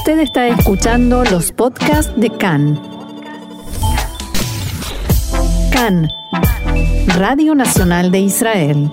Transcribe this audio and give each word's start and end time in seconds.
Usted 0.00 0.20
está 0.20 0.48
escuchando 0.48 1.24
los 1.24 1.52
podcasts 1.52 2.10
de 2.16 2.30
CAN. 2.30 2.80
CAN, 5.70 6.08
Radio 7.18 7.54
Nacional 7.54 8.10
de 8.10 8.20
Israel. 8.20 8.90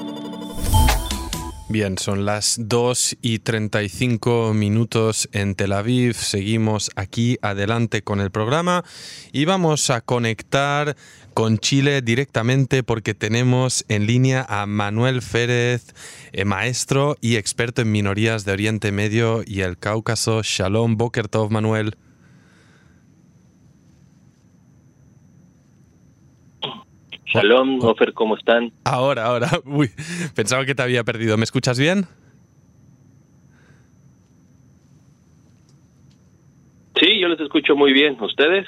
Bien, 1.69 1.97
son 1.97 2.25
las 2.25 2.57
2 2.59 3.19
y 3.21 3.39
35 3.39 4.53
minutos 4.53 5.29
en 5.31 5.55
Tel 5.55 5.71
Aviv. 5.71 6.13
Seguimos 6.13 6.91
aquí 6.97 7.37
adelante 7.41 8.01
con 8.01 8.19
el 8.19 8.29
programa 8.29 8.83
y 9.31 9.45
vamos 9.45 9.89
a 9.89 10.01
conectar 10.01 10.97
con 11.37 11.59
Chile 11.59 12.01
directamente 12.01 12.81
porque 12.81 13.13
tenemos 13.13 13.85
en 13.89 14.07
línea 14.07 14.43
a 14.49 14.65
Manuel 14.65 15.21
Férez, 15.21 15.93
eh, 16.31 16.45
maestro 16.45 17.15
y 17.21 17.35
experto 17.35 17.83
en 17.83 17.91
minorías 17.91 18.43
de 18.43 18.53
Oriente 18.53 18.91
Medio 18.91 19.43
y 19.45 19.61
el 19.61 19.77
Cáucaso. 19.77 20.41
Shalom, 20.41 20.97
Bokertov, 20.97 21.51
Manuel. 21.51 21.93
Shalom, 27.27 27.83
Ofer, 27.83 28.13
¿cómo 28.13 28.35
están? 28.35 28.73
Ahora, 28.83 29.25
ahora. 29.25 29.47
Uy, 29.65 29.91
pensaba 30.33 30.65
que 30.65 30.73
te 30.73 30.81
había 30.81 31.03
perdido. 31.03 31.37
¿Me 31.37 31.43
escuchas 31.43 31.77
bien? 31.77 32.07
Sí, 36.99 37.19
yo 37.21 37.27
les 37.27 37.39
escucho 37.39 37.75
muy 37.75 37.93
bien. 37.93 38.17
¿Ustedes? 38.19 38.65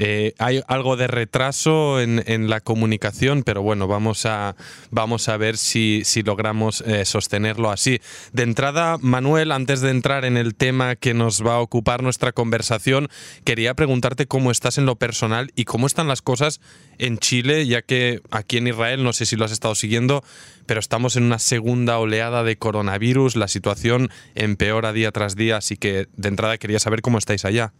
Eh, 0.00 0.32
hay 0.38 0.62
algo 0.68 0.96
de 0.96 1.08
retraso 1.08 2.00
en, 2.00 2.48
la 2.48 2.60
comunicación, 2.60 3.42
pero 3.42 3.62
bueno, 3.62 3.88
vamos 3.88 4.26
a, 4.26 4.54
vamos 4.92 5.28
a 5.28 5.36
ver 5.36 5.56
si, 5.56 6.02
si 6.04 6.22
logramos 6.22 6.82
eh, 6.82 7.04
sostenerlo 7.04 7.72
así. 7.72 8.00
De 8.32 8.44
entrada, 8.44 8.96
Manuel, 9.00 9.50
antes 9.50 9.80
de 9.80 9.90
entrar 9.90 10.24
en 10.24 10.36
el 10.36 10.54
tema 10.54 10.94
que 10.94 11.14
nos 11.14 11.44
va 11.44 11.54
a 11.54 11.60
ocupar 11.60 12.04
nuestra 12.04 12.30
conversación, 12.30 13.08
quería 13.42 13.74
preguntarte 13.74 14.26
cómo 14.26 14.52
estás 14.52 14.78
en 14.78 14.86
lo 14.86 14.94
personal 14.94 15.50
y 15.56 15.64
cómo 15.64 15.88
están 15.88 16.06
las 16.06 16.22
cosas 16.22 16.60
en 16.98 17.18
Chile, 17.18 17.66
ya 17.66 17.82
que 17.82 18.20
aquí 18.30 18.58
en 18.58 18.68
Israel, 18.68 19.02
no 19.02 19.12
sé 19.12 19.26
si 19.26 19.34
lo 19.34 19.46
has 19.46 19.52
estado 19.52 19.74
siguiendo, 19.74 20.22
pero 20.66 20.78
estamos 20.78 21.16
en 21.16 21.24
una 21.24 21.40
segunda 21.40 21.98
oleada 21.98 22.44
de 22.44 22.56
coronavirus, 22.56 23.34
la 23.34 23.48
situación 23.48 24.10
empeora 24.36 24.92
día 24.92 25.10
tras 25.10 25.34
día, 25.34 25.56
así 25.56 25.76
que 25.76 26.06
de 26.16 26.28
entrada 26.28 26.56
quería 26.56 26.78
saber 26.78 27.02
cómo 27.02 27.18
estáis 27.18 27.44
allá. 27.44 27.72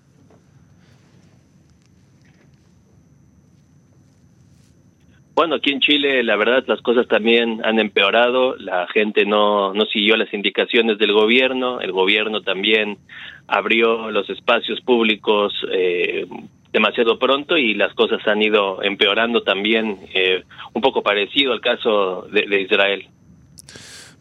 Bueno, 5.38 5.54
aquí 5.54 5.70
en 5.70 5.78
Chile 5.78 6.24
la 6.24 6.34
verdad 6.34 6.64
las 6.66 6.82
cosas 6.82 7.06
también 7.06 7.64
han 7.64 7.78
empeorado, 7.78 8.56
la 8.56 8.88
gente 8.88 9.24
no, 9.24 9.72
no 9.72 9.84
siguió 9.84 10.16
las 10.16 10.34
indicaciones 10.34 10.98
del 10.98 11.12
gobierno, 11.12 11.80
el 11.80 11.92
gobierno 11.92 12.42
también 12.42 12.98
abrió 13.46 14.10
los 14.10 14.28
espacios 14.30 14.80
públicos 14.80 15.54
eh, 15.70 16.26
demasiado 16.72 17.20
pronto 17.20 17.56
y 17.56 17.74
las 17.74 17.94
cosas 17.94 18.18
han 18.26 18.42
ido 18.42 18.82
empeorando 18.82 19.44
también, 19.44 20.00
eh, 20.12 20.42
un 20.74 20.82
poco 20.82 21.04
parecido 21.04 21.52
al 21.52 21.60
caso 21.60 22.26
de 22.32 22.60
Israel. 22.60 23.06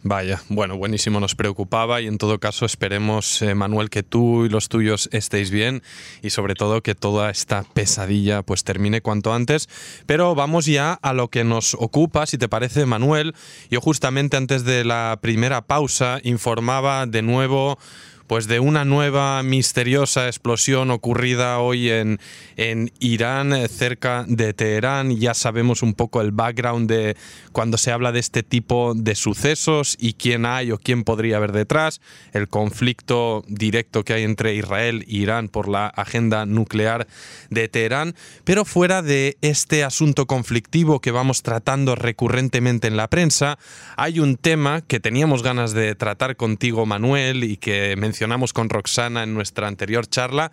Vaya, 0.03 0.41
bueno, 0.49 0.77
buenísimo, 0.77 1.19
nos 1.19 1.35
preocupaba 1.35 2.01
y 2.01 2.07
en 2.07 2.17
todo 2.17 2.39
caso 2.39 2.65
esperemos, 2.65 3.41
eh, 3.41 3.55
Manuel, 3.55 3.89
que 3.89 4.03
tú 4.03 4.45
y 4.45 4.49
los 4.49 4.69
tuyos 4.69 5.09
estéis 5.11 5.49
bien 5.49 5.81
y 6.21 6.29
sobre 6.29 6.53
todo 6.53 6.81
que 6.81 6.93
toda 6.93 7.31
esta 7.31 7.63
pesadilla 7.63 8.43
pues 8.43 8.63
termine 8.63 9.01
cuanto 9.01 9.33
antes. 9.33 9.67
Pero 10.05 10.35
vamos 10.35 10.65
ya 10.67 10.93
a 10.93 11.13
lo 11.13 11.29
que 11.29 11.43
nos 11.43 11.73
ocupa, 11.73 12.25
si 12.27 12.37
te 12.37 12.47
parece, 12.47 12.85
Manuel. 12.85 13.33
Yo 13.71 13.81
justamente 13.81 14.37
antes 14.37 14.63
de 14.63 14.85
la 14.85 15.17
primera 15.19 15.61
pausa 15.61 16.19
informaba 16.23 17.07
de 17.07 17.23
nuevo 17.23 17.79
pues 18.27 18.47
de 18.47 18.59
una 18.59 18.83
nueva 18.83 19.41
misteriosa 19.41 20.27
explosión 20.27 20.91
ocurrida 20.91 21.59
hoy 21.59 21.89
en, 21.89 22.19
en 22.57 22.91
Irán, 22.99 23.53
cerca 23.69 24.25
de 24.27 24.53
Teherán. 24.53 25.17
Ya 25.17 25.33
sabemos 25.33 25.81
un 25.81 25.93
poco 25.93 26.19
el 26.19 26.31
background 26.31 26.89
de 26.89 27.15
cuando 27.53 27.77
se 27.77 27.91
habla 27.91 28.11
de 28.11 28.19
este 28.19 28.43
tipo 28.43 28.93
de 28.95 29.15
sucesos 29.15 29.95
y 29.97 30.13
quién 30.13 30.45
hay 30.45 30.71
o 30.71 30.77
quién 30.77 31.05
podría 31.05 31.37
haber 31.37 31.53
detrás, 31.53 32.01
el 32.33 32.49
conflicto 32.49 33.45
directo 33.47 34.03
que 34.03 34.13
hay 34.13 34.23
entre 34.23 34.53
Israel 34.55 35.05
e 35.07 35.15
Irán 35.15 35.47
por 35.47 35.69
la 35.69 35.87
agenda 35.87 36.45
nuclear 36.45 37.07
de 37.49 37.69
Teherán. 37.69 38.13
Pero 38.43 38.65
fuera 38.65 39.01
de 39.01 39.37
este 39.41 39.85
asunto 39.85 40.27
conflictivo 40.27 40.99
que 40.99 41.11
vamos 41.11 41.43
tratando 41.43 41.95
recurrentemente 41.95 42.87
en 42.87 42.97
la 42.97 43.07
prensa, 43.07 43.57
hay 43.95 44.19
un 44.19 44.35
tema 44.35 44.81
que 44.81 44.99
teníamos 44.99 45.43
ganas 45.43 45.71
de 45.71 45.95
tratar 45.95 46.35
contigo, 46.35 46.85
Manuel, 46.85 47.45
y 47.45 47.55
que 47.55 47.95
mencionamos 47.95 48.16
con 48.53 48.69
Roxana 48.69 49.23
en 49.23 49.33
nuestra 49.33 49.67
anterior 49.67 50.07
charla, 50.07 50.51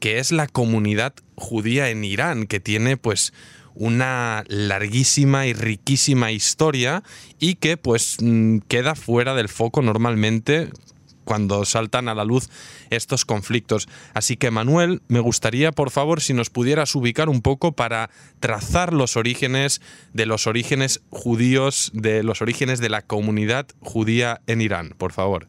que 0.00 0.18
es 0.18 0.32
la 0.32 0.46
comunidad 0.46 1.14
judía 1.36 1.90
en 1.90 2.04
Irán, 2.04 2.46
que 2.46 2.60
tiene 2.60 2.96
pues 2.96 3.32
una 3.74 4.44
larguísima 4.48 5.46
y 5.46 5.52
riquísima 5.52 6.30
historia 6.30 7.02
y 7.38 7.56
que 7.56 7.76
pues 7.76 8.18
mm, 8.20 8.58
queda 8.68 8.94
fuera 8.94 9.34
del 9.34 9.48
foco 9.48 9.82
normalmente 9.82 10.70
cuando 11.24 11.64
saltan 11.64 12.08
a 12.08 12.14
la 12.14 12.24
luz 12.24 12.48
estos 12.90 13.24
conflictos. 13.24 13.88
Así 14.12 14.36
que 14.36 14.50
Manuel, 14.50 15.02
me 15.08 15.20
gustaría 15.20 15.72
por 15.72 15.90
favor 15.90 16.20
si 16.20 16.34
nos 16.34 16.50
pudieras 16.50 16.94
ubicar 16.94 17.28
un 17.28 17.42
poco 17.42 17.72
para 17.72 18.10
trazar 18.40 18.92
los 18.92 19.16
orígenes 19.16 19.80
de 20.12 20.26
los 20.26 20.46
orígenes 20.46 21.00
judíos, 21.10 21.90
de 21.94 22.22
los 22.22 22.42
orígenes 22.42 22.78
de 22.78 22.90
la 22.90 23.02
comunidad 23.02 23.66
judía 23.80 24.42
en 24.46 24.60
Irán, 24.60 24.94
por 24.96 25.12
favor. 25.12 25.48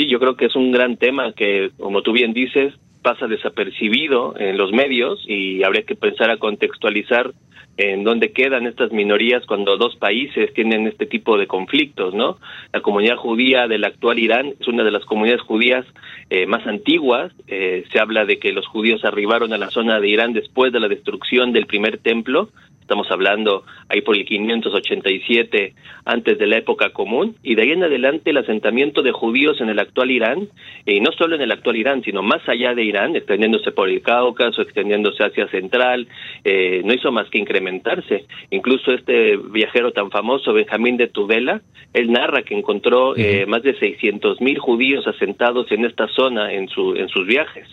Sí, 0.00 0.06
yo 0.06 0.18
creo 0.18 0.34
que 0.34 0.46
es 0.46 0.56
un 0.56 0.72
gran 0.72 0.96
tema 0.96 1.34
que, 1.34 1.72
como 1.78 2.00
tú 2.00 2.12
bien 2.12 2.32
dices, 2.32 2.72
pasa 3.02 3.26
desapercibido 3.26 4.34
en 4.38 4.56
los 4.56 4.72
medios 4.72 5.22
y 5.28 5.62
habría 5.62 5.82
que 5.82 5.94
pensar 5.94 6.30
a 6.30 6.38
contextualizar 6.38 7.32
en 7.76 8.02
dónde 8.02 8.32
quedan 8.32 8.66
estas 8.66 8.92
minorías 8.92 9.44
cuando 9.44 9.76
dos 9.76 9.96
países 9.96 10.54
tienen 10.54 10.86
este 10.86 11.04
tipo 11.04 11.36
de 11.36 11.46
conflictos, 11.46 12.14
¿no? 12.14 12.38
La 12.72 12.80
comunidad 12.80 13.16
judía 13.16 13.68
del 13.68 13.84
actual 13.84 14.18
Irán 14.18 14.54
es 14.58 14.68
una 14.68 14.84
de 14.84 14.90
las 14.90 15.04
comunidades 15.04 15.42
judías 15.42 15.84
eh, 16.30 16.46
más 16.46 16.66
antiguas. 16.66 17.30
Eh, 17.46 17.84
se 17.92 18.00
habla 18.00 18.24
de 18.24 18.38
que 18.38 18.52
los 18.52 18.66
judíos 18.68 19.04
arribaron 19.04 19.52
a 19.52 19.58
la 19.58 19.68
zona 19.68 20.00
de 20.00 20.08
Irán 20.08 20.32
después 20.32 20.72
de 20.72 20.80
la 20.80 20.88
destrucción 20.88 21.52
del 21.52 21.66
primer 21.66 21.98
templo 21.98 22.48
estamos 22.90 23.10
hablando 23.12 23.62
ahí 23.88 24.00
por 24.00 24.16
el 24.16 24.24
587 24.24 25.74
antes 26.04 26.36
de 26.36 26.46
la 26.48 26.58
época 26.58 26.90
común, 26.90 27.36
y 27.40 27.54
de 27.54 27.62
ahí 27.62 27.70
en 27.70 27.84
adelante 27.84 28.30
el 28.30 28.38
asentamiento 28.38 29.00
de 29.02 29.12
judíos 29.12 29.60
en 29.60 29.68
el 29.68 29.78
actual 29.78 30.10
Irán, 30.10 30.48
y 30.84 30.98
no 30.98 31.12
solo 31.12 31.36
en 31.36 31.42
el 31.42 31.52
actual 31.52 31.76
Irán, 31.76 32.02
sino 32.02 32.20
más 32.22 32.40
allá 32.48 32.74
de 32.74 32.82
Irán, 32.82 33.14
extendiéndose 33.14 33.70
por 33.70 33.88
el 33.88 34.02
Cáucaso, 34.02 34.62
extendiéndose 34.62 35.24
hacia 35.24 35.46
Central, 35.50 36.08
eh, 36.42 36.82
no 36.84 36.92
hizo 36.92 37.12
más 37.12 37.30
que 37.30 37.38
incrementarse. 37.38 38.24
Incluso 38.50 38.92
este 38.92 39.36
viajero 39.36 39.92
tan 39.92 40.10
famoso, 40.10 40.52
Benjamín 40.52 40.96
de 40.96 41.06
Tudela, 41.06 41.62
él 41.92 42.10
narra 42.10 42.42
que 42.42 42.56
encontró 42.56 43.16
eh, 43.16 43.46
más 43.46 43.62
de 43.62 43.78
600 43.78 44.40
mil 44.40 44.58
judíos 44.58 45.06
asentados 45.06 45.70
en 45.70 45.84
esta 45.84 46.08
zona 46.08 46.52
en, 46.52 46.68
su, 46.68 46.94
en 46.96 47.08
sus 47.08 47.26
viajes. 47.26 47.68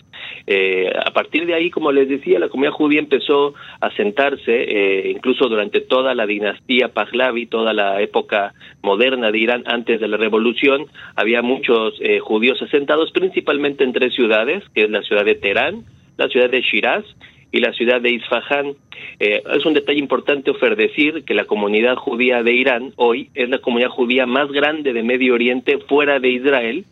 Eh, 0.46 0.92
a 1.06 1.12
partir 1.12 1.46
de 1.46 1.54
ahí, 1.54 1.70
como 1.70 1.92
les 1.92 2.08
decía, 2.08 2.40
la 2.40 2.50
comunidad 2.50 2.74
judía 2.74 3.00
empezó 3.00 3.54
a 3.80 3.88
asentarse 3.88 5.07
incluso 5.12 5.48
durante 5.48 5.82
toda 5.82 6.14
la 6.16 6.26
dinastía 6.26 6.90
Pahlavi, 6.90 7.46
toda 7.46 7.74
la 7.74 8.02
época 8.02 8.54
moderna 8.82 9.32
de 9.32 9.38
Irán 9.38 9.64
antes 9.66 10.00
de 10.00 10.08
la 10.08 10.18
revolución, 10.18 10.86
había 11.16 11.42
muchos 11.42 11.94
eh, 12.00 12.20
judíos 12.20 12.62
asentados 12.62 13.12
principalmente 13.12 13.84
en 13.84 13.94
tres 13.94 14.14
ciudades, 14.14 14.64
que 14.74 14.84
es 14.84 14.90
la 14.90 15.02
ciudad 15.02 15.26
de 15.26 15.36
Teherán, 15.36 15.84
la 16.18 16.28
ciudad 16.28 16.50
de 16.50 16.62
Shiraz 16.62 17.06
y 17.52 17.60
la 17.60 17.74
ciudad 17.74 18.02
de 18.02 18.12
Isfahan. 18.12 18.74
Eh, 19.20 19.44
es 19.56 19.66
un 19.66 19.74
detalle 19.74 20.00
importante 20.00 20.52
ofer 20.52 20.76
decir 20.76 21.24
que 21.24 21.34
la 21.34 21.46
comunidad 21.46 21.96
judía 21.96 22.44
de 22.44 22.54
Irán 22.54 22.94
hoy 22.96 23.30
es 23.36 23.50
la 23.50 23.60
comunidad 23.60 23.90
judía 23.90 24.26
más 24.26 24.52
grande 24.52 24.94
de 24.94 25.04
Medio 25.04 25.34
Oriente 25.34 25.78
fuera 25.88 26.20
de 26.20 26.30
Israel 26.30 26.86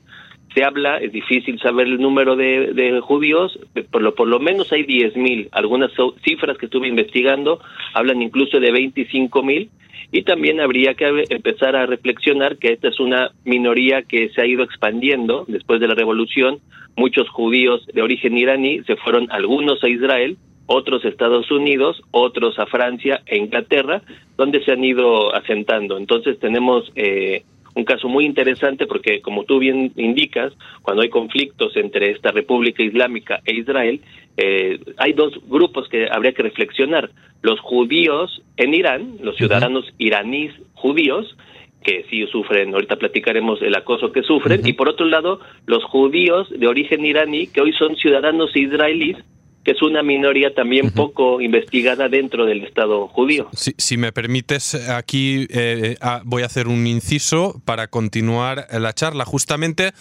se 0.56 0.64
habla, 0.64 0.98
es 0.98 1.12
difícil 1.12 1.60
saber 1.60 1.88
el 1.88 2.00
número 2.00 2.38
de, 2.38 3.00
judíos, 3.04 3.60
por 3.92 4.02
lo, 4.02 4.16
por 4.16 4.28
lo 4.28 4.40
menos 4.40 4.72
hay 4.72 4.84
10.000. 4.84 5.50
Algunas 5.52 5.92
cifras 6.24 6.58
que 6.58 6.68
estuve 6.68 6.88
investigando 6.88 7.60
hablan 7.94 8.22
incluso 8.22 8.60
de 8.60 8.72
25.000. 8.72 9.70
Y 10.12 10.24
también 10.24 10.62
habría 10.62 10.94
que 10.94 11.26
empezar 11.30 11.76
a 11.76 11.86
reflexionar 11.86 12.58
que 12.58 12.72
esta 12.72 12.88
es 12.88 13.00
una 13.02 13.32
minoría 13.44 14.04
que 14.04 14.30
se 14.30 14.42
ha 14.42 14.46
ido 14.46 14.64
expandiendo 14.64 15.44
después 15.48 15.82
de 15.82 15.90
la 15.90 15.96
revolución. 15.96 16.60
Muchos 16.96 17.28
judíos 17.28 17.86
de 17.94 18.02
origen 18.02 18.38
iraní 18.38 18.82
se 18.84 18.96
fueron 18.96 19.28
algunos 19.32 19.84
a 19.84 19.90
Israel, 19.90 20.38
otros 20.68 21.04
a 21.04 21.10
Estados 21.10 21.52
Unidos, 21.52 22.02
otros 22.12 22.58
a 22.60 22.66
Francia 22.66 23.24
e 23.26 23.38
Inglaterra, 23.38 24.04
donde 24.38 24.64
se 24.64 24.72
han 24.72 24.84
ido 24.86 25.36
asentando. 25.36 25.98
Entonces 25.98 26.40
tenemos 26.40 26.90
eh, 26.96 27.44
un 27.76 27.84
caso 27.84 28.08
muy 28.08 28.26
interesante 28.26 28.88
porque, 28.88 29.22
como 29.22 29.44
tú 29.44 29.60
bien 29.60 29.92
indicas, 29.98 30.54
cuando 30.82 31.04
hay 31.04 31.10
conflictos 31.10 31.76
entre 31.76 32.12
esta 32.12 32.32
República 32.32 32.82
Islámica 32.82 33.42
e 33.46 33.54
Israel, 33.54 34.00
eh, 34.38 34.80
hay 34.98 35.14
dos 35.14 35.34
grupos 35.48 35.88
que 35.90 36.08
habría 36.10 36.34
que 36.34 36.44
reflexionar. 36.44 37.12
Los 37.42 37.60
judíos 37.60 38.42
en 38.58 38.74
Irán, 38.74 39.18
los 39.22 39.36
ciudadanos 39.36 39.86
iraníes 39.98 40.54
judíos, 40.74 41.36
que 41.84 42.04
sí 42.10 42.26
sufren, 42.32 42.74
ahorita 42.74 42.96
platicaremos 42.96 43.62
el 43.62 43.76
acoso 43.76 44.12
que 44.12 44.24
sufren, 44.24 44.66
y 44.66 44.74
por 44.74 44.90
otro 44.90 45.06
lado, 45.06 45.40
los 45.68 45.84
judíos 45.84 46.50
de 46.50 46.68
origen 46.68 47.06
iraní, 47.06 47.48
que 47.48 47.62
hoy 47.62 47.74
son 47.74 47.96
ciudadanos 47.96 48.56
israelíes, 48.56 49.18
que 49.66 49.72
es 49.72 49.82
una 49.82 50.04
minoría 50.04 50.54
también 50.54 50.92
poco 50.92 51.42
investigada 51.42 52.08
dentro 52.08 52.46
del 52.46 52.64
Estado 52.64 53.08
judío. 53.08 53.50
Si, 53.54 53.98
me 53.98 54.12
permites, 54.12 54.76
aquí 54.90 55.48
eh, 55.50 55.98
ah, 56.02 56.22
voy 56.24 56.44
a 56.44 56.46
hacer 56.46 56.68
un 56.68 56.86
inciso 56.86 57.60
para 57.66 57.88
continuar 57.88 58.68
la 58.72 58.94
charla. 58.94 59.26
Justamente, 59.26 59.92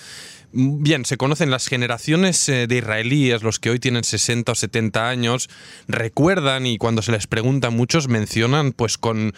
bien, 0.52 1.06
se 1.06 1.16
conocen 1.16 1.50
las 1.50 1.66
generaciones 1.66 2.46
eh, 2.50 2.66
de 2.66 2.76
israelíes, 2.76 3.42
los 3.42 3.58
que 3.58 3.70
hoy 3.70 3.78
tienen 3.78 4.04
60 4.04 4.52
o 4.52 4.54
70 4.54 5.08
años, 5.08 5.48
recuerdan 5.88 6.66
y 6.66 6.76
cuando 6.76 7.00
se 7.00 7.12
les 7.12 7.26
pregunta, 7.26 7.70
muchos 7.70 8.06
mencionan 8.06 8.72
pues 8.72 8.98
con 8.98 9.32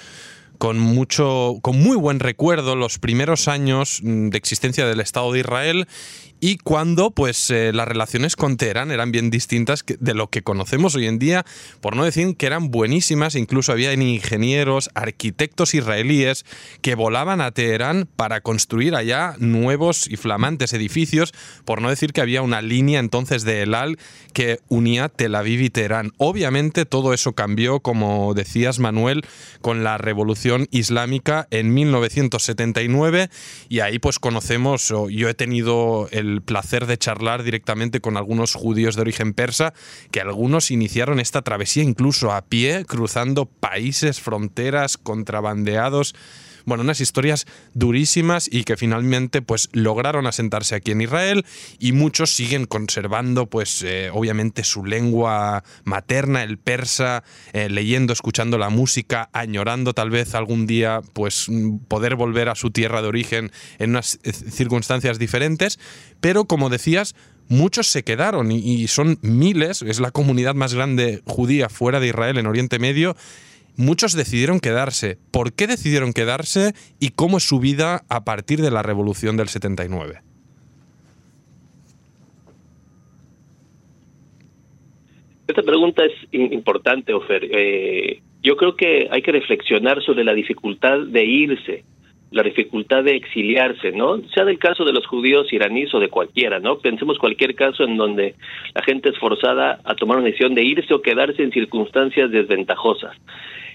con 0.58 0.78
mucho, 0.78 1.58
con 1.62 1.78
muy 1.80 1.96
buen 1.96 2.20
recuerdo 2.20 2.76
los 2.76 2.98
primeros 2.98 3.48
años 3.48 4.00
mm, 4.02 4.28
de 4.28 4.38
existencia 4.38 4.86
del 4.86 5.00
Estado 5.00 5.32
de 5.32 5.40
Israel 5.40 5.86
y 6.40 6.58
cuando 6.58 7.10
pues 7.10 7.50
eh, 7.50 7.72
las 7.72 7.88
relaciones 7.88 8.36
con 8.36 8.56
Teherán 8.56 8.90
eran 8.90 9.10
bien 9.10 9.30
distintas 9.30 9.84
de 9.86 10.14
lo 10.14 10.28
que 10.28 10.42
conocemos 10.42 10.94
hoy 10.94 11.06
en 11.06 11.18
día, 11.18 11.46
por 11.80 11.96
no 11.96 12.04
decir 12.04 12.36
que 12.36 12.46
eran 12.46 12.70
buenísimas, 12.70 13.34
incluso 13.36 13.72
había 13.72 13.92
ingenieros, 13.94 14.90
arquitectos 14.94 15.74
israelíes 15.74 16.44
que 16.82 16.94
volaban 16.94 17.40
a 17.40 17.52
Teherán 17.52 18.06
para 18.16 18.42
construir 18.42 18.94
allá 18.94 19.34
nuevos 19.38 20.06
y 20.08 20.16
flamantes 20.16 20.74
edificios, 20.74 21.32
por 21.64 21.80
no 21.80 21.88
decir 21.88 22.12
que 22.12 22.20
había 22.20 22.42
una 22.42 22.60
línea 22.60 23.00
entonces 23.00 23.44
de 23.44 23.62
Elal 23.62 23.98
que 24.34 24.60
unía 24.68 25.08
Tel 25.08 25.34
Aviv 25.34 25.62
y 25.62 25.70
Teherán. 25.70 26.12
Obviamente 26.18 26.84
todo 26.84 27.14
eso 27.14 27.32
cambió, 27.32 27.80
como 27.80 28.34
decías 28.34 28.78
Manuel, 28.78 29.22
con 29.62 29.84
la 29.84 29.96
revolución 29.96 30.45
islámica 30.70 31.46
en 31.50 31.74
1979 31.74 33.30
y 33.68 33.80
ahí 33.80 33.98
pues 33.98 34.18
conocemos, 34.18 34.88
yo 34.88 35.28
he 35.28 35.34
tenido 35.34 36.08
el 36.12 36.42
placer 36.42 36.86
de 36.86 36.98
charlar 36.98 37.42
directamente 37.42 38.00
con 38.00 38.16
algunos 38.16 38.54
judíos 38.54 38.96
de 38.96 39.02
origen 39.02 39.32
persa, 39.34 39.74
que 40.10 40.20
algunos 40.20 40.70
iniciaron 40.70 41.20
esta 41.20 41.42
travesía 41.42 41.82
incluso 41.82 42.32
a 42.32 42.42
pie, 42.42 42.84
cruzando 42.84 43.46
países, 43.46 44.20
fronteras, 44.20 44.96
contrabandeados 44.96 46.14
bueno, 46.66 46.82
unas 46.82 47.00
historias 47.00 47.46
durísimas 47.72 48.48
y 48.52 48.64
que 48.64 48.76
finalmente 48.76 49.40
pues 49.40 49.70
lograron 49.72 50.26
asentarse 50.26 50.74
aquí 50.74 50.90
en 50.90 51.00
Israel 51.00 51.46
y 51.78 51.92
muchos 51.92 52.30
siguen 52.30 52.66
conservando 52.66 53.46
pues 53.46 53.82
eh, 53.82 54.10
obviamente 54.12 54.64
su 54.64 54.84
lengua 54.84 55.64
materna, 55.84 56.42
el 56.42 56.58
persa, 56.58 57.22
eh, 57.52 57.68
leyendo, 57.70 58.12
escuchando 58.12 58.58
la 58.58 58.68
música, 58.68 59.30
añorando 59.32 59.94
tal 59.94 60.10
vez 60.10 60.34
algún 60.34 60.66
día 60.66 61.00
pues 61.12 61.46
poder 61.88 62.16
volver 62.16 62.48
a 62.48 62.56
su 62.56 62.70
tierra 62.70 63.00
de 63.00 63.08
origen 63.08 63.52
en 63.78 63.90
unas 63.90 64.18
eh, 64.24 64.32
circunstancias 64.32 65.18
diferentes, 65.18 65.78
pero 66.20 66.46
como 66.46 66.68
decías, 66.68 67.14
muchos 67.48 67.86
se 67.86 68.02
quedaron 68.02 68.50
y, 68.50 68.88
son 68.88 69.18
miles, 69.22 69.82
es 69.82 70.00
la 70.00 70.10
comunidad 70.10 70.54
más 70.54 70.74
grande 70.74 71.22
judía 71.26 71.68
fuera 71.68 72.00
de 72.00 72.08
Israel 72.08 72.38
en 72.38 72.46
Oriente 72.46 72.78
Medio 72.78 73.16
muchos 73.76 74.14
decidieron 74.14 74.60
quedarse. 74.60 75.18
¿Por 75.30 75.52
qué 75.52 75.66
decidieron 75.66 76.12
quedarse 76.12 76.72
y 77.00 77.10
cómo 77.10 77.38
es 77.38 77.44
su 77.44 77.60
vida 77.60 78.02
a 78.08 78.24
partir 78.24 78.60
de 78.60 78.70
la 78.70 78.82
revolución 78.82 79.36
del 79.36 79.48
79? 79.48 80.20
Esta 85.48 85.62
pregunta 85.62 86.02
es 86.04 86.12
importante, 86.32 87.14
Ofer. 87.14 87.48
Eh, 87.50 88.20
yo 88.42 88.56
creo 88.56 88.76
que 88.76 89.08
hay 89.10 89.22
que 89.22 89.32
reflexionar 89.32 90.02
sobre 90.02 90.24
la 90.24 90.34
dificultad 90.34 90.98
de 91.06 91.24
irse, 91.24 91.84
la 92.30 92.42
dificultad 92.42 93.04
de 93.04 93.16
exiliarse, 93.16 93.92
¿no? 93.92 94.18
Sea 94.34 94.44
del 94.44 94.58
caso 94.58 94.84
de 94.84 94.92
los 94.92 95.06
judíos 95.06 95.52
iraníes 95.52 95.94
o 95.94 96.00
de 96.00 96.08
cualquiera, 96.08 96.58
¿no? 96.58 96.78
Pensemos 96.78 97.18
cualquier 97.18 97.54
caso 97.54 97.84
en 97.84 97.96
donde 97.96 98.34
la 98.74 98.82
gente 98.82 99.10
es 99.10 99.18
forzada 99.18 99.80
a 99.84 99.94
tomar 99.94 100.18
una 100.18 100.26
decisión 100.26 100.54
de 100.54 100.64
irse 100.64 100.92
o 100.92 101.02
quedarse 101.02 101.42
en 101.42 101.52
circunstancias 101.52 102.30
desventajosas. 102.30 103.16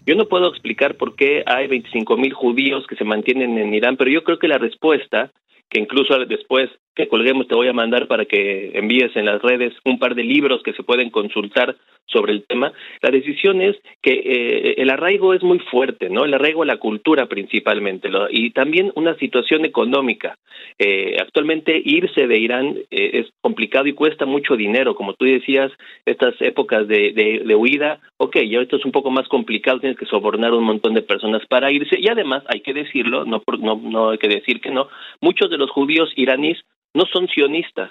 Yo 0.05 0.15
no 0.15 0.25
puedo 0.25 0.49
explicar 0.49 0.95
por 0.95 1.15
qué 1.15 1.43
hay 1.45 1.67
25 1.67 2.17
mil 2.17 2.33
judíos 2.33 2.85
que 2.87 2.95
se 2.95 3.03
mantienen 3.03 3.57
en 3.57 3.73
Irán, 3.73 3.97
pero 3.97 4.09
yo 4.09 4.23
creo 4.23 4.39
que 4.39 4.47
la 4.47 4.57
respuesta, 4.57 5.31
que 5.69 5.79
incluso 5.79 6.17
después 6.25 6.69
que 6.95 7.07
colguemos 7.07 7.47
te 7.47 7.55
voy 7.55 7.67
a 7.67 7.73
mandar 7.73 8.07
para 8.07 8.25
que 8.25 8.71
envíes 8.73 9.15
en 9.15 9.25
las 9.25 9.41
redes 9.41 9.73
un 9.85 9.99
par 9.99 10.15
de 10.15 10.23
libros 10.23 10.61
que 10.63 10.73
se 10.73 10.83
pueden 10.83 11.09
consultar 11.09 11.75
sobre 12.07 12.33
el 12.33 12.43
tema. 12.45 12.73
La 13.01 13.09
decisión 13.09 13.61
es 13.61 13.77
que 14.01 14.11
eh, 14.11 14.75
el 14.77 14.89
arraigo 14.89 15.33
es 15.33 15.43
muy 15.43 15.59
fuerte, 15.59 16.09
¿no? 16.09 16.25
El 16.25 16.33
arraigo 16.33 16.63
a 16.63 16.65
la 16.65 16.77
cultura 16.77 17.27
principalmente 17.27 18.09
y 18.31 18.51
también 18.51 18.91
una 18.95 19.15
situación 19.15 19.65
económica. 19.65 20.35
Eh, 20.77 21.17
actualmente 21.19 21.81
irse 21.83 22.27
de 22.27 22.37
Irán 22.37 22.77
eh, 22.89 23.11
es 23.13 23.27
complicado 23.41 23.87
y 23.87 23.93
cuesta 23.93 24.25
mucho 24.25 24.55
dinero, 24.55 24.95
como 24.95 25.13
tú 25.13 25.25
decías, 25.25 25.71
estas 26.05 26.35
épocas 26.41 26.87
de, 26.87 27.13
de, 27.13 27.55
huida, 27.55 27.99
ok, 28.17 28.37
ya 28.49 28.59
esto 28.59 28.77
es 28.77 28.85
un 28.85 28.91
poco 28.91 29.11
más 29.11 29.27
complicado, 29.27 29.79
tienes 29.79 29.97
que 29.97 30.05
sobornar 30.05 30.53
un 30.53 30.63
montón 30.63 30.93
de 30.93 31.01
personas 31.01 31.45
para 31.47 31.71
irse 31.71 31.99
y 31.99 32.07
además 32.07 32.43
hay 32.47 32.61
que 32.61 32.73
decirlo, 32.73 33.25
no, 33.25 33.41
no, 33.59 33.75
no 33.75 34.09
hay 34.09 34.17
que 34.17 34.27
decir 34.27 34.59
que 34.59 34.71
no, 34.71 34.87
muchos 35.21 35.49
de 35.49 35.57
los 35.57 35.69
judíos 35.69 36.11
iraníes 36.15 36.57
no 36.93 37.05
son 37.05 37.27
sionistas, 37.27 37.89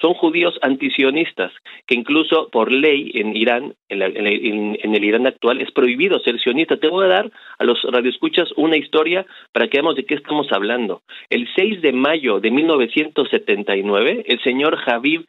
son 0.00 0.14
judíos 0.14 0.58
antisionistas, 0.60 1.52
que 1.86 1.94
incluso 1.94 2.48
por 2.50 2.72
ley 2.72 3.12
en 3.14 3.36
Irán, 3.36 3.74
en, 3.88 4.02
el 4.02 5.04
Irán 5.04 5.26
actual, 5.26 5.60
es 5.60 5.70
prohibido 5.70 6.18
ser 6.18 6.40
sionista. 6.40 6.76
Te 6.76 6.88
voy 6.88 7.06
a 7.06 7.08
dar 7.08 7.30
a 7.58 7.64
los 7.64 7.80
radioescuchas 7.84 8.50
una 8.56 8.76
historia 8.76 9.24
para 9.52 9.68
que 9.68 9.78
veamos 9.78 9.96
de 9.96 10.04
qué 10.04 10.14
estamos 10.14 10.50
hablando. 10.52 11.02
El 11.30 11.48
6 11.54 11.80
de 11.80 11.92
mayo 11.92 12.40
de 12.40 12.50
1979, 12.50 14.24
el 14.26 14.42
señor 14.42 14.76
Javid 14.76 15.22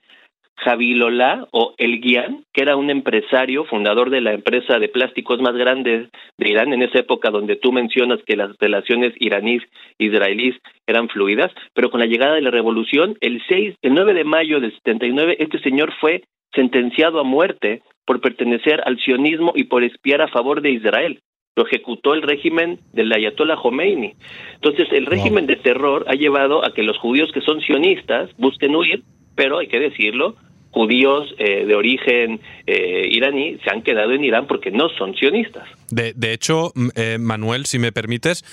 Javilolá 0.58 1.48
o 1.52 1.74
El 1.78 2.00
Guián, 2.00 2.46
que 2.54 2.62
era 2.62 2.76
un 2.76 2.90
empresario, 2.90 3.66
fundador 3.66 4.10
de 4.10 4.22
la 4.22 4.34
empresa 4.34 4.80
de 4.80 4.88
plásticos 4.88 5.42
más 5.42 5.54
grande 5.56 6.10
de 6.38 6.50
Irán 6.50 6.74
en 6.74 6.84
esa 6.84 7.00
época 7.00 7.30
donde 7.30 7.56
tú 7.56 7.72
mencionas 7.72 8.20
que 8.26 8.38
las 8.38 8.56
relaciones 8.60 9.14
iraníes-israelíes 9.20 10.56
eran 10.88 11.10
fluidas, 11.10 11.52
pero 11.74 11.90
con 11.92 12.00
la 12.00 12.06
llegada 12.06 12.36
de 12.36 12.42
la 12.42 12.52
revolución, 12.52 13.18
el 13.22 13.42
6, 13.48 13.76
el 13.82 13.94
9 13.94 14.14
de 14.14 14.24
mayo 14.24 14.60
del 14.60 14.74
79, 14.74 15.38
este 15.40 15.60
señor 15.60 15.94
fue 16.00 16.24
sentenciado 16.54 17.20
a 17.20 17.24
muerte 17.24 17.82
por 18.06 18.22
pertenecer 18.22 18.82
al 18.86 18.98
sionismo 19.00 19.52
y 19.56 19.66
por 19.66 19.84
espiar 19.84 20.22
a 20.22 20.30
favor 20.30 20.62
de 20.62 20.72
Israel. 20.72 21.20
Lo 21.56 21.66
ejecutó 21.66 22.14
el 22.14 22.22
régimen 22.22 22.80
del 22.94 23.12
Ayatollah 23.12 23.56
Khomeini. 23.56 24.14
Entonces, 24.56 24.88
el 24.92 25.06
régimen 25.06 25.48
de 25.48 25.56
terror 25.56 26.06
ha 26.08 26.14
llevado 26.14 26.66
a 26.66 26.74
que 26.74 26.84
los 26.84 26.98
judíos 26.98 27.32
que 27.34 27.42
son 27.42 27.62
sionistas 27.62 28.30
busquen 28.38 28.76
huir, 28.76 29.04
pero 29.36 29.60
hay 29.60 29.68
que 29.68 29.80
decirlo, 29.80 30.36
judíos 30.76 31.34
eh, 31.38 31.66
de 31.66 31.74
origen 31.74 32.42
eh, 32.68 33.08
iraní 33.10 33.58
se 33.64 33.72
han 33.72 33.82
quedado 33.82 34.12
en 34.12 34.26
Irán 34.26 34.46
porque 34.46 34.72
no 34.72 34.90
son 34.90 35.16
sionistas. 35.16 35.64
De, 35.90 36.34
hecho, 36.34 36.74
eh, 36.96 37.18
Manuel, 37.18 37.66
si 37.66 37.80
me 37.80 37.94
permites, 37.94 38.44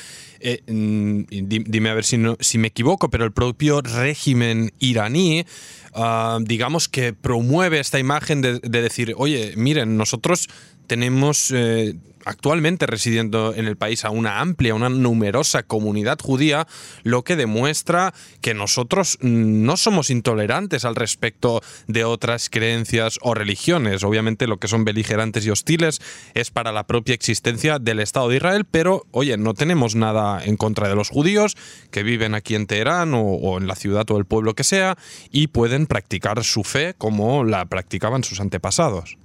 mm, 0.68 1.22
dime 1.28 1.90
a 1.90 1.94
ver 1.94 2.04
si, 2.04 2.18
no, 2.18 2.36
si 2.38 2.58
me 2.58 2.68
equivoco, 2.68 3.10
pero 3.10 3.24
el 3.24 3.32
propio 3.32 3.80
régimen 3.80 4.70
iraní, 4.78 5.44
ah, 5.94 6.38
digamos 6.40 6.88
que 6.88 7.12
promueve 7.12 7.80
esta 7.80 7.98
imagen 7.98 8.40
de, 8.40 8.60
decir, 8.60 9.14
oye, 9.16 9.54
miren, 9.56 9.96
nosotros 9.96 10.48
tenemos 10.92 11.50
actualmente 12.24 12.86
residiendo 12.86 13.54
en 13.54 13.66
el 13.66 13.76
país 13.76 14.04
a 14.04 14.10
una 14.10 14.40
amplia, 14.40 14.74
una 14.74 14.88
numerosa 14.88 15.62
comunidad 15.62 16.18
judía, 16.20 16.66
lo 17.02 17.22
que 17.22 17.34
demuestra 17.34 18.12
que 18.40 18.52
nosotros 18.52 19.18
no 19.22 19.76
somos 19.76 20.10
intolerantes 20.10 20.84
al 20.84 20.96
respecto 20.96 21.62
de 21.86 22.04
otras 22.04 22.50
creencias 22.50 23.18
o 23.22 23.34
religiones. 23.34 24.04
Obviamente 24.04 24.46
lo 24.46 24.58
que 24.58 24.68
son 24.68 24.84
beligerantes 24.84 25.46
y 25.46 25.50
hostiles 25.50 26.00
es 26.34 26.50
para 26.50 26.72
la 26.72 26.86
propia 26.86 27.14
existencia 27.14 27.78
del 27.78 28.00
Estado 28.00 28.28
de 28.28 28.36
Israel, 28.36 28.66
pero 28.70 29.06
oye, 29.10 29.36
no 29.36 29.54
tenemos 29.54 29.94
nada 29.94 30.44
en 30.44 30.56
contra 30.56 30.88
de 30.88 30.94
los 30.94 31.08
judíos 31.08 31.56
que 31.90 32.02
viven 32.02 32.34
aquí 32.34 32.54
en 32.54 32.66
Teherán 32.66 33.12
o, 33.14 33.58
en 33.58 33.66
la 33.66 33.76
ciudad 33.76 34.10
o 34.10 34.18
el 34.18 34.26
pueblo 34.26 34.54
que 34.54 34.64
sea 34.64 34.96
y 35.30 35.48
pueden 35.48 35.86
practicar 35.86 36.44
su 36.44 36.64
fe 36.64 36.94
como 36.96 37.44
la 37.44 37.64
practicaban 37.66 38.24
sus 38.24 38.40
antepasados. 38.40 39.16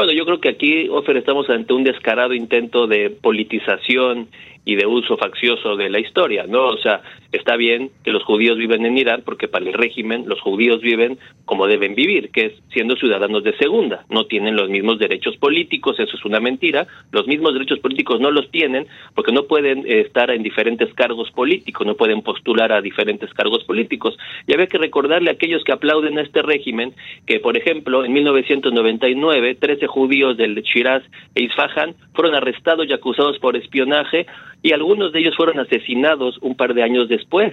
Bueno, 0.00 0.14
yo 0.14 0.24
creo 0.24 0.40
que 0.40 0.48
aquí, 0.48 0.88
Ofer, 0.88 1.18
estamos 1.18 1.50
ante 1.50 1.74
un 1.74 1.84
descarado 1.84 2.32
intento 2.32 2.86
de 2.86 3.10
politización 3.10 4.28
y 4.64 4.76
de 4.76 4.86
uso 4.86 5.16
faccioso 5.16 5.76
de 5.76 5.88
la 5.90 6.00
historia, 6.00 6.44
¿no? 6.46 6.66
O 6.66 6.78
sea, 6.78 7.02
está 7.32 7.56
bien 7.56 7.90
que 8.04 8.10
los 8.10 8.22
judíos 8.24 8.58
viven 8.58 8.84
en 8.84 8.98
Irán 8.98 9.22
porque 9.24 9.48
para 9.48 9.64
el 9.64 9.72
régimen 9.72 10.24
los 10.26 10.40
judíos 10.40 10.80
viven 10.80 11.18
como 11.44 11.66
deben 11.66 11.94
vivir, 11.94 12.30
que 12.30 12.46
es 12.46 12.52
siendo 12.72 12.94
ciudadanos 12.96 13.42
de 13.42 13.56
segunda, 13.56 14.04
no 14.08 14.26
tienen 14.26 14.56
los 14.56 14.68
mismos 14.68 14.98
derechos 14.98 15.36
políticos, 15.36 15.98
eso 15.98 16.16
es 16.16 16.24
una 16.24 16.40
mentira, 16.40 16.86
los 17.10 17.26
mismos 17.26 17.54
derechos 17.54 17.78
políticos 17.80 18.20
no 18.20 18.30
los 18.30 18.50
tienen 18.50 18.86
porque 19.14 19.32
no 19.32 19.44
pueden 19.44 19.80
eh, 19.86 20.00
estar 20.00 20.30
en 20.30 20.42
diferentes 20.42 20.92
cargos 20.94 21.30
políticos, 21.30 21.86
no 21.86 21.94
pueden 21.94 22.22
postular 22.22 22.72
a 22.72 22.80
diferentes 22.80 23.32
cargos 23.34 23.64
políticos. 23.64 24.16
Y 24.46 24.54
había 24.54 24.66
que 24.66 24.78
recordarle 24.78 25.30
a 25.30 25.34
aquellos 25.34 25.64
que 25.64 25.72
aplauden 25.72 26.18
a 26.18 26.22
este 26.22 26.42
régimen 26.42 26.94
que, 27.26 27.40
por 27.40 27.56
ejemplo, 27.56 28.04
en 28.04 28.12
1999, 28.12 29.54
13 29.56 29.86
judíos 29.86 30.36
del 30.36 30.62
Shiraz 30.62 31.02
e 31.34 31.42
Isfahan 31.42 31.94
fueron 32.14 32.34
arrestados 32.34 32.86
y 32.88 32.92
acusados 32.92 33.38
por 33.38 33.56
espionaje 33.56 34.26
y 34.62 34.72
algunos 34.72 35.12
de 35.12 35.20
ellos 35.20 35.36
fueron 35.36 35.58
asesinados 35.58 36.38
un 36.40 36.54
par 36.54 36.74
de 36.74 36.82
años 36.82 37.08
después. 37.08 37.52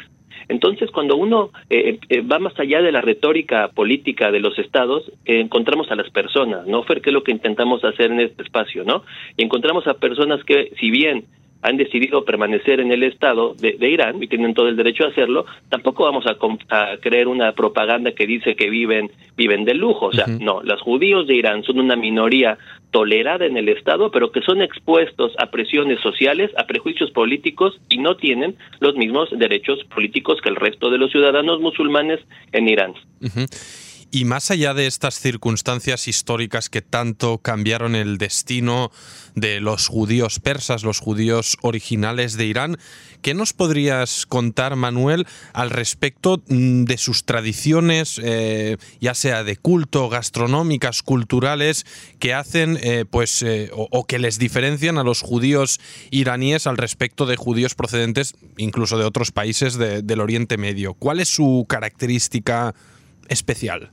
Entonces, 0.49 0.89
cuando 0.91 1.17
uno 1.17 1.51
eh, 1.69 1.99
eh, 2.09 2.21
va 2.21 2.39
más 2.39 2.57
allá 2.59 2.81
de 2.81 2.91
la 2.91 3.01
retórica 3.01 3.69
política 3.69 4.31
de 4.31 4.39
los 4.39 4.57
estados, 4.59 5.11
eh, 5.25 5.39
encontramos 5.41 5.91
a 5.91 5.95
las 5.95 6.09
personas, 6.09 6.65
¿no, 6.67 6.83
Fer? 6.83 7.01
Es 7.03 7.13
lo 7.13 7.23
que 7.23 7.31
intentamos 7.31 7.83
hacer 7.83 8.11
en 8.11 8.21
este 8.21 8.43
espacio, 8.43 8.83
¿no? 8.83 9.03
Y 9.35 9.43
encontramos 9.43 9.87
a 9.87 9.95
personas 9.95 10.43
que, 10.43 10.71
si 10.79 10.89
bien 10.89 11.25
han 11.61 11.77
decidido 11.77 12.23
permanecer 12.23 12.79
en 12.79 12.91
el 12.91 13.03
Estado 13.03 13.55
de, 13.55 13.77
Irán 13.89 14.21
y 14.21 14.27
tienen 14.27 14.53
todo 14.53 14.67
el 14.67 14.75
derecho 14.75 15.05
a 15.05 15.09
hacerlo, 15.09 15.45
tampoco 15.69 16.03
vamos 16.03 16.25
a, 16.27 16.97
creer 17.01 17.27
una 17.27 17.51
propaganda 17.53 18.11
que 18.11 18.27
dice 18.27 18.55
que 18.55 18.69
viven 18.69 19.11
viven 19.35 19.65
de 19.65 19.73
lujo. 19.73 20.07
O 20.07 20.13
sea, 20.13 20.25
no, 20.27 20.61
los 20.63 20.81
judíos 20.81 21.27
de 21.27 21.35
Irán 21.35 21.63
son 21.63 21.79
una 21.79 21.95
minoría 21.95 22.57
tolerada 22.91 23.45
en 23.45 23.57
el 23.57 23.69
Estado, 23.69 24.11
pero 24.11 24.31
que 24.31 24.41
son 24.41 24.61
expuestos 24.61 25.33
a 25.37 25.47
presiones 25.47 25.99
sociales, 26.01 26.51
a 26.57 26.65
prejuicios 26.65 27.11
políticos 27.11 27.79
y 27.89 27.97
no 27.99 28.15
tienen 28.15 28.55
los 28.79 28.95
mismos 28.95 29.29
derechos 29.31 29.83
políticos 29.93 30.39
que 30.41 30.49
el 30.49 30.55
resto 30.55 30.89
de 30.89 30.97
los 30.97 31.11
ciudadanos 31.11 31.59
musulmanes 31.61 32.19
en 32.51 32.69
Irán. 32.69 32.93
Y 34.09 34.23
más 34.23 34.51
allá 34.51 34.73
de 34.73 34.87
estas 34.87 35.19
circunstancias 35.19 36.07
históricas 36.07 36.69
que 36.69 36.81
tanto 36.81 37.39
cambiaron 37.39 37.93
el 37.93 38.17
destino 38.17 38.89
de 39.35 39.59
los 39.59 39.87
judíos 39.87 40.39
persas, 40.39 40.83
los 40.83 40.99
judíos 40.99 41.57
originales 41.61 42.37
de 42.37 42.45
Irán, 42.45 42.77
¿qué 43.21 43.33
nos 43.33 43.51
podrías 43.51 44.25
contar, 44.25 44.77
Manuel, 44.77 45.27
al 45.51 45.71
respecto 45.71 46.41
mm, 46.47 46.85
de 46.85 46.97
sus 46.97 47.25
tradiciones, 47.25 48.19
eh, 48.23 48.77
ya 49.01 49.13
sea 49.13 49.43
de 49.43 49.57
culto, 49.57 50.07
gastronómicas, 50.07 51.03
culturales, 51.03 51.85
que 52.19 52.33
hacen, 52.33 52.79
eh, 52.81 53.03
pues, 53.09 53.43
eh, 53.43 53.69
o, 53.73 54.05
que 54.05 54.19
les 54.19 54.39
diferencian 54.39 54.97
a 54.97 55.03
los 55.03 55.21
judíos 55.21 55.81
iraníes 56.11 56.65
al 56.65 56.77
respecto 56.77 57.25
de 57.25 57.35
judíos 57.35 57.75
procedentes 57.75 58.35
incluso 58.55 58.97
de 58.97 59.03
otros 59.03 59.33
países 59.33 59.77
del 59.77 60.21
Oriente 60.21 60.57
Medio? 60.57 60.93
¿Cuál 60.93 61.19
es 61.19 61.27
su 61.27 61.65
característica 61.67 62.73
especial? 63.27 63.91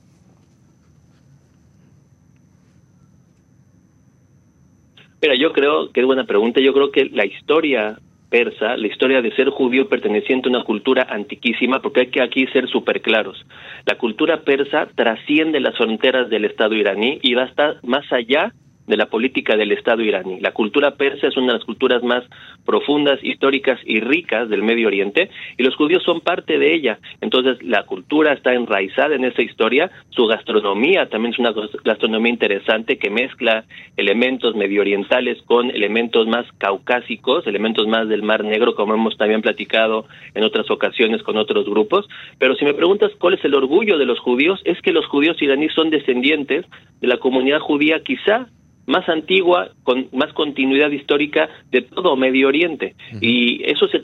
Mira, 5.25 5.37
yo 5.37 5.53
creo 5.53 5.91
que 5.91 6.01
es 6.01 6.05
buena 6.05 6.25
pregunta. 6.25 6.61
Yo 6.61 6.71
creo 6.71 6.91
que 6.91 7.05
la 7.05 7.25
historia 7.25 7.97
persa, 8.29 8.77
la 8.77 8.85
historia 8.85 9.23
de 9.23 9.35
ser 9.35 9.49
judío 9.49 9.89
perteneciente 9.89 10.47
a 10.47 10.51
una 10.51 10.63
cultura 10.63 11.07
antiquísima, 11.09 11.81
porque 11.81 12.01
hay 12.01 12.07
que 12.11 12.21
aquí 12.21 12.45
ser 12.53 12.69
súper 12.69 13.01
claros. 13.01 13.43
La 13.87 13.97
cultura 13.97 14.41
persa 14.41 14.87
trasciende 14.93 15.59
las 15.59 15.75
fronteras 15.77 16.29
del 16.29 16.45
Estado 16.45 16.75
iraní 16.75 17.17
y 17.23 17.33
va 17.33 17.45
hasta 17.45 17.79
más 17.81 18.05
allá 18.13 18.53
de 18.87 18.97
la 18.97 19.07
política 19.07 19.55
del 19.55 19.71
Estado 19.71 20.01
iraní. 20.01 20.39
La 20.39 20.51
cultura 20.51 20.91
persa 20.91 21.27
es 21.27 21.37
una 21.37 21.47
de 21.47 21.59
las 21.59 21.65
culturas 21.65 22.03
más 22.03 22.23
profundas, 22.65 23.19
históricas 23.23 23.79
y 23.85 23.99
ricas 23.99 24.49
del 24.49 24.63
Medio 24.63 24.87
Oriente 24.87 25.29
y 25.57 25.63
los 25.63 25.75
judíos 25.75 26.03
son 26.03 26.21
parte 26.21 26.57
de 26.57 26.73
ella. 26.73 26.99
Entonces 27.21 27.61
la 27.63 27.83
cultura 27.83 28.33
está 28.33 28.53
enraizada 28.53 29.15
en 29.15 29.25
esa 29.25 29.41
historia, 29.41 29.91
su 30.09 30.25
gastronomía 30.25 31.07
también 31.09 31.33
es 31.33 31.39
una 31.39 31.53
gastronomía 31.83 32.31
interesante 32.31 32.97
que 32.97 33.09
mezcla 33.09 33.65
elementos 33.97 34.55
medio 34.55 34.81
orientales 34.81 35.41
con 35.43 35.69
elementos 35.69 36.27
más 36.27 36.45
caucásicos, 36.57 37.47
elementos 37.47 37.87
más 37.87 38.07
del 38.07 38.23
Mar 38.23 38.43
Negro, 38.43 38.75
como 38.75 38.93
hemos 38.93 39.17
también 39.17 39.41
platicado 39.41 40.05
en 40.33 40.43
otras 40.43 40.69
ocasiones 40.69 41.23
con 41.23 41.37
otros 41.37 41.65
grupos. 41.65 42.07
Pero 42.39 42.55
si 42.55 42.65
me 42.65 42.73
preguntas 42.73 43.11
cuál 43.19 43.35
es 43.35 43.45
el 43.45 43.55
orgullo 43.55 43.97
de 43.97 44.05
los 44.05 44.19
judíos, 44.19 44.61
es 44.65 44.81
que 44.81 44.91
los 44.91 45.05
judíos 45.05 45.41
iraníes 45.41 45.73
son 45.73 45.89
descendientes 45.89 46.65
de 47.01 47.07
la 47.07 47.17
comunidad 47.17 47.59
judía 47.59 48.01
quizá 48.03 48.47
más 48.85 49.07
antigua, 49.09 49.69
con 49.83 50.07
más 50.13 50.31
continuidad 50.33 50.91
histórica 50.91 51.49
de 51.71 51.81
todo 51.81 52.15
Medio 52.15 52.47
Oriente. 52.47 52.95
Y 53.21 53.63
eso 53.63 53.87
se, 53.87 54.01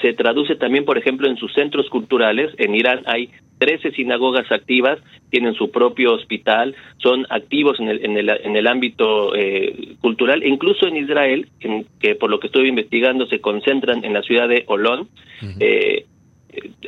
se 0.00 0.12
traduce 0.14 0.56
también, 0.56 0.84
por 0.84 0.98
ejemplo, 0.98 1.28
en 1.28 1.36
sus 1.36 1.52
centros 1.52 1.88
culturales. 1.90 2.52
En 2.58 2.74
Irán 2.74 3.02
hay 3.06 3.30
13 3.58 3.92
sinagogas 3.92 4.50
activas, 4.50 4.98
tienen 5.30 5.54
su 5.54 5.70
propio 5.70 6.14
hospital, 6.14 6.74
son 6.98 7.26
activos 7.30 7.78
en 7.78 7.88
el, 7.88 8.04
en 8.04 8.16
el, 8.16 8.28
en 8.28 8.56
el 8.56 8.66
ámbito 8.66 9.36
eh, 9.36 9.94
cultural, 10.00 10.42
e 10.42 10.48
incluso 10.48 10.86
en 10.88 10.96
Israel, 10.96 11.48
en, 11.60 11.86
que 12.00 12.14
por 12.16 12.28
lo 12.28 12.40
que 12.40 12.48
estoy 12.48 12.68
investigando 12.68 13.26
se 13.26 13.40
concentran 13.40 14.04
en 14.04 14.14
la 14.14 14.22
ciudad 14.22 14.48
de 14.48 14.64
Olón. 14.66 15.08
eh, 15.60 16.06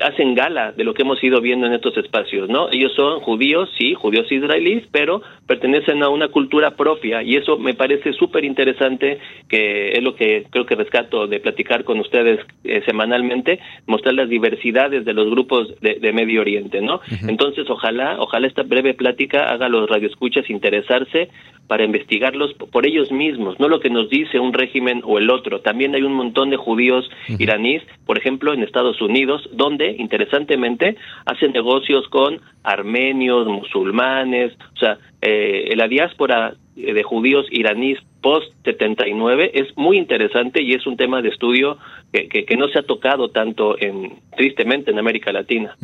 hacen 0.02 0.34
gala 0.34 0.72
de 0.72 0.84
lo 0.84 0.92
que 0.92 1.02
hemos 1.02 1.22
ido 1.24 1.40
viendo 1.40 1.66
en 1.66 1.72
estos 1.72 1.96
espacios, 1.96 2.48
¿no? 2.50 2.68
Ellos 2.70 2.92
son 2.94 3.20
judíos, 3.20 3.70
sí, 3.78 3.94
judíos 3.94 4.30
israelíes, 4.30 4.84
pero 4.90 5.22
pertenecen 5.46 6.02
a 6.02 6.10
una 6.10 6.28
cultura 6.28 6.72
propia 6.72 7.22
y 7.22 7.36
eso 7.36 7.58
me 7.58 7.74
parece 7.74 8.12
súper 8.12 8.44
interesante, 8.44 9.18
que 9.48 9.92
es 9.92 10.02
lo 10.02 10.14
que 10.14 10.46
creo 10.50 10.66
que 10.66 10.74
rescato 10.74 11.26
de 11.26 11.40
platicar 11.40 11.84
con 11.84 11.98
ustedes 12.00 12.40
eh, 12.64 12.82
semanalmente, 12.84 13.58
mostrar 13.86 14.14
las 14.14 14.28
diversidades 14.28 15.04
de 15.04 15.14
los 15.14 15.30
grupos 15.30 15.74
de, 15.80 16.14
Medio 16.14 16.42
Oriente, 16.42 16.80
¿no? 16.80 17.00
Entonces, 17.26 17.68
ojalá, 17.68 18.16
ojalá 18.20 18.46
esta 18.46 18.62
breve 18.62 18.94
plática 18.94 19.50
haga 19.50 19.66
a 19.66 19.68
los 19.68 19.88
radioescuchas 19.88 20.48
interesarse 20.48 21.28
para 21.66 21.84
investigarlos 21.84 22.52
por 22.54 22.86
ellos 22.86 23.10
mismos, 23.10 23.58
no 23.58 23.68
lo 23.68 23.80
que 23.80 23.90
nos 23.90 24.10
dice 24.10 24.38
un 24.38 24.52
régimen 24.52 25.00
o 25.04 25.18
el 25.18 25.30
otro. 25.30 25.60
También 25.60 25.94
hay 25.94 26.02
un 26.02 26.12
montón 26.12 26.50
de 26.50 26.56
judíos 26.56 27.08
iraníes, 27.38 27.82
por 28.06 28.18
ejemplo, 28.18 28.52
en 28.52 28.62
Estados 28.62 29.00
Unidos, 29.00 29.48
donde, 29.56 29.96
interesantemente, 29.98 30.96
hacen 31.26 31.52
negocios 31.52 32.08
con 32.08 32.40
armenios, 32.62 33.46
musulmanes, 33.46 34.52
o 34.74 34.78
sea, 34.78 34.98
eh, 35.20 35.72
la 35.76 35.88
diáspora 35.88 36.54
de 36.74 37.02
judíos 37.02 37.46
iraníes 37.50 37.98
post-79 38.24 39.50
es 39.52 39.76
muy 39.76 39.98
interesante 39.98 40.62
y 40.62 40.72
es 40.72 40.86
un 40.86 40.96
tema 40.96 41.20
de 41.20 41.28
estudio 41.28 41.76
que, 42.10 42.56
no 42.56 42.68
se 42.68 42.78
ha 42.78 42.82
tocado 42.82 43.28
tanto, 43.28 43.78
en, 43.78 44.14
tristemente, 44.34 44.90
en 44.90 44.98
América 44.98 45.30
Latina. 45.30 45.76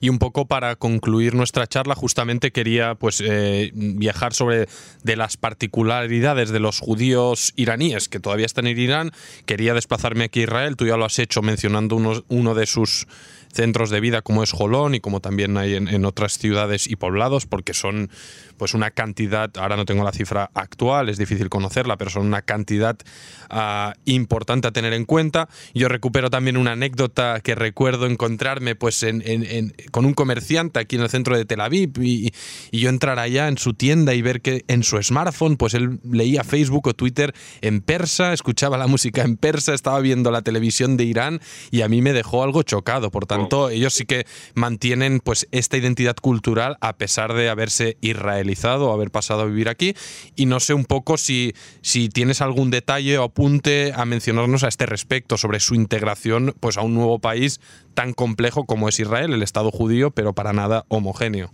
Y 0.00 0.08
un 0.08 0.18
poco 0.18 0.46
para 0.46 0.74
concluir 0.74 1.34
nuestra 1.36 1.68
charla, 1.68 1.94
justamente 1.94 2.50
quería 2.50 2.96
pues 2.96 3.22
eh, 3.24 3.70
viajar 3.72 4.32
sobre 4.32 4.66
de 5.04 5.16
las 5.16 5.36
particularidades 5.36 6.50
de 6.50 6.58
los 6.58 6.80
judíos 6.80 7.52
iraníes 7.54 8.08
que 8.08 8.18
todavía 8.18 8.46
están 8.46 8.66
en 8.66 8.76
Irán. 8.76 9.10
Quería 9.46 9.72
desplazarme 9.72 10.24
aquí 10.24 10.40
a 10.40 10.44
Israel, 10.44 10.76
tú 10.76 10.86
ya 10.86 10.96
lo 10.96 11.04
has 11.04 11.20
hecho 11.20 11.40
mencionando 11.40 11.94
uno, 11.94 12.24
uno 12.28 12.54
de 12.54 12.66
sus 12.66 13.06
centros 13.52 13.90
de 13.90 14.00
vida 14.00 14.22
como 14.22 14.42
es 14.42 14.52
Jolón 14.52 14.94
y 14.94 15.00
como 15.00 15.20
también 15.20 15.56
hay 15.56 15.74
en, 15.74 16.04
otras 16.04 16.38
ciudades 16.38 16.88
y 16.88 16.96
poblados, 16.96 17.46
porque 17.46 17.74
son 17.74 18.10
pues 18.56 18.74
una 18.74 18.90
cantidad, 18.90 19.50
ahora 19.56 19.76
no 19.76 19.84
tengo 19.84 20.04
la 20.04 20.12
cifra 20.12 20.50
actual, 20.54 21.08
es 21.08 21.18
difícil 21.18 21.48
conocerla, 21.48 21.96
pero 21.96 22.10
son 22.10 22.26
una 22.26 22.42
cantidad 22.42 22.96
ah, 23.48 23.94
importante 24.04 24.68
a 24.68 24.70
tener 24.70 24.92
en 24.92 25.04
cuenta. 25.04 25.48
Yo 25.74 25.88
recupero 25.88 26.30
también 26.30 26.56
una 26.56 26.72
anécdota 26.72 27.40
que 27.40 27.54
recuerdo 27.54 28.06
encontrarme 28.06 28.74
pues 28.74 29.02
en, 29.02 29.74
con 29.90 30.04
un 30.04 30.14
comerciante 30.14 30.78
aquí 30.78 30.96
en 30.96 31.02
el 31.02 31.08
centro 31.08 31.36
de 31.36 31.44
Tel 31.44 31.60
Aviv 31.60 31.92
y, 32.02 32.32
yo 32.72 32.88
entrar 32.88 33.18
allá 33.18 33.48
en 33.48 33.58
su 33.58 33.74
tienda 33.74 34.14
y 34.14 34.22
ver 34.22 34.40
que 34.40 34.64
en 34.68 34.82
su 34.82 35.02
smartphone 35.02 35.56
pues 35.56 35.74
él 35.74 35.98
leía 36.04 36.44
Facebook 36.44 36.86
o 36.86 36.94
Twitter 36.94 37.34
en 37.60 37.80
persa, 37.80 38.32
escuchaba 38.32 38.78
la 38.78 38.86
música 38.86 39.22
en 39.22 39.36
persa, 39.36 39.74
estaba 39.74 40.00
viendo 40.00 40.30
la 40.30 40.42
televisión 40.42 40.96
de 40.96 41.04
Irán 41.04 41.40
y 41.70 41.82
a 41.82 41.88
mí 41.88 42.00
me 42.00 42.12
dejó 42.12 42.42
algo 42.42 42.62
chocado. 42.62 43.10
Por 43.10 43.26
tanto, 43.26 43.39
ellos 43.70 43.94
sí 43.94 44.04
que 44.04 44.24
mantienen 44.54 45.20
pues 45.20 45.48
esta 45.52 45.76
identidad 45.76 46.16
cultural 46.16 46.76
a 46.80 46.96
pesar 46.96 47.34
de 47.34 47.48
haberse 47.48 47.96
israelizado 48.00 48.90
o 48.90 48.92
haber 48.92 49.10
pasado 49.10 49.42
a 49.42 49.46
vivir 49.46 49.68
aquí. 49.68 49.94
Y 50.36 50.46
no 50.46 50.60
sé 50.60 50.74
un 50.74 50.84
poco 50.84 51.16
si, 51.16 51.54
si 51.80 52.08
tienes 52.08 52.40
algún 52.40 52.70
detalle 52.70 53.18
o 53.18 53.24
apunte 53.24 53.92
a 53.94 54.04
mencionarnos 54.04 54.64
a 54.64 54.68
este 54.68 54.86
respecto 54.86 55.36
sobre 55.36 55.60
su 55.60 55.74
integración 55.74 56.54
pues 56.60 56.76
a 56.76 56.82
un 56.82 56.94
nuevo 56.94 57.18
país 57.18 57.60
tan 57.94 58.12
complejo 58.12 58.64
como 58.64 58.88
es 58.88 59.00
Israel, 59.00 59.32
el 59.32 59.42
Estado 59.42 59.70
judío, 59.70 60.10
pero 60.10 60.32
para 60.32 60.52
nada 60.52 60.84
homogéneo. 60.88 61.52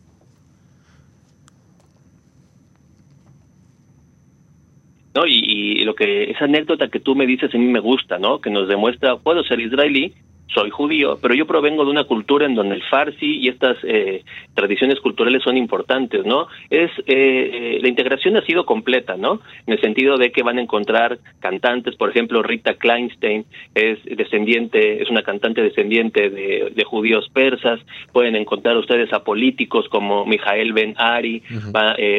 No, 5.17 5.23
y, 5.27 5.83
lo 5.85 5.95
que 5.95 6.31
esa 6.31 6.45
anécdota 6.45 6.89
que 6.89 7.01
tú 7.01 7.15
me 7.15 7.27
dices 7.27 7.55
a 7.55 7.57
mí 7.57 7.65
me 7.69 7.81
gusta, 7.81 8.19
¿no? 8.19 8.41
Que 8.43 8.51
nos 8.51 8.69
demuestra 8.69 9.17
puedo 9.17 9.43
ser 9.45 9.61
israelí, 9.61 10.13
soy 10.49 10.71
judío, 10.71 11.19
pero 11.21 11.35
yo 11.35 11.47
provengo 11.47 11.85
de 11.85 11.91
una 11.91 12.05
cultura 12.05 12.47
en 12.47 12.55
donde 12.55 12.77
el 12.77 12.83
farsi 12.85 13.39
y 13.39 13.49
estas 13.49 13.77
eh, 13.83 14.25
tradiciones 14.55 15.01
culturales 15.01 15.43
son 15.43 15.57
importantes, 15.57 16.25
¿no? 16.25 16.47
Es 16.71 16.91
eh, 17.01 17.05
eh, 17.07 17.79
la 17.83 17.89
integración 17.89 18.37
ha 18.37 18.43
sido 18.43 18.65
completa, 18.65 19.17
¿no? 19.17 19.41
En 19.67 19.75
el 19.75 19.81
sentido 19.81 20.17
de 20.17 20.31
que 20.31 20.43
van 20.43 20.59
a 20.59 20.63
encontrar 20.63 21.19
cantantes, 21.41 21.97
por 21.97 22.11
ejemplo, 22.11 22.43
Rita 22.43 22.75
Kleinstein 22.75 23.45
es 23.75 23.99
descendiente, 24.05 25.03
es 25.03 25.11
una 25.11 25.23
cantante 25.23 25.63
descendiente 25.63 26.31
de, 26.31 26.73
de 26.75 26.85
judíos 26.85 27.29
persas. 27.33 27.81
Pueden 28.13 28.37
encontrar 28.37 28.77
ustedes 28.77 29.13
a 29.13 29.25
políticos 29.25 29.89
como 29.89 30.25
Mijael 30.27 30.73
Ben 30.73 30.95
Ari 30.97 31.43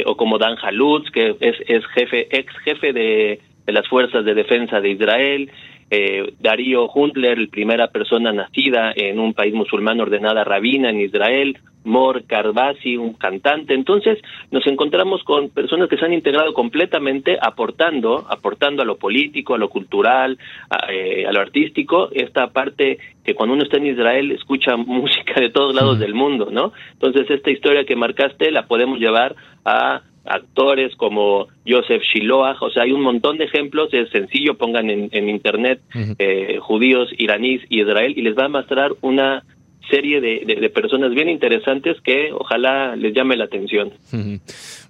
o 0.05 0.17
como 0.17 0.37
Dan 0.37 0.57
Halutz, 0.61 1.09
que 1.11 1.35
es, 1.39 1.55
es 1.67 1.85
jefe, 1.87 2.27
ex 2.31 2.53
jefe 2.63 2.93
de 2.93 3.39
de 3.67 3.73
las 3.73 3.87
fuerzas 3.87 4.25
de 4.25 4.33
defensa 4.33 4.79
de 4.79 4.89
Israel. 4.89 5.51
Eh, 5.89 6.33
Darío 6.39 6.89
Huntler, 6.89 7.49
primera 7.49 7.87
persona 7.87 8.31
nacida 8.31 8.91
en 8.95 9.19
un 9.19 9.33
país 9.33 9.53
musulmán 9.53 9.99
ordenada 10.01 10.43
rabina 10.43 10.89
en 10.89 11.01
Israel, 11.01 11.57
Mor 11.87 12.25
Karbasi, 12.25 12.97
un 12.97 13.13
cantante. 13.13 13.73
Entonces 13.73 14.19
nos 14.51 14.67
encontramos 14.67 15.23
con 15.23 15.49
personas 15.49 15.87
que 15.89 15.97
se 15.97 16.05
han 16.05 16.13
integrado 16.13 16.53
completamente, 16.53 17.37
aportando, 17.41 18.25
aportando 18.29 18.81
a 18.81 18.85
lo 18.85 18.97
político, 18.97 19.55
a 19.55 19.57
lo 19.57 19.69
cultural, 19.69 20.37
a, 20.69 20.91
eh, 20.91 21.25
lo 21.31 21.39
artístico, 21.39 22.09
esta 22.11 22.47
parte 22.47 22.97
que 23.23 23.33
cuando 23.33 23.55
uno 23.55 23.63
está 23.63 23.77
en 23.77 23.87
Israel 23.87 24.31
escucha 24.31 24.75
música 24.77 25.39
de 25.39 25.49
todos 25.49 25.73
lados 25.73 25.99
del 25.99 26.13
mundo, 26.13 26.49
¿no? 26.51 26.73
Entonces 26.93 27.29
esta 27.29 27.49
historia 27.49 27.85
que 27.85 27.95
marcaste 27.95 28.51
la 28.51 28.67
podemos 28.67 28.99
llevar 28.99 29.35
a 29.63 30.01
actores 30.27 30.95
como 30.95 31.47
Joseph 31.67 32.03
Shiloah, 32.03 32.57
o 32.61 32.69
sea, 32.69 32.83
hay 32.83 32.91
un 32.91 33.01
montón 33.01 33.37
de 33.37 33.45
ejemplos, 33.45 33.93
es 33.93 34.09
sencillo, 34.09 34.55
pongan 34.55 34.89
en, 34.89 35.29
internet 35.29 35.81
eh, 36.19 36.57
judíos, 36.61 37.09
iraníes 37.17 37.61
y 37.69 37.81
Israel 37.81 38.13
y 38.15 38.21
les 38.21 38.37
va 38.37 38.45
a 38.45 38.49
mostrar 38.49 38.91
una 39.01 39.43
serie 39.89 40.21
de, 40.21 40.69
personas 40.69 41.13
bien 41.13 41.29
interesantes 41.29 41.97
que 42.03 42.31
ojalá 42.33 42.95
les 42.95 43.13
llame 43.13 43.35
la 43.35 43.45
atención. 43.45 43.93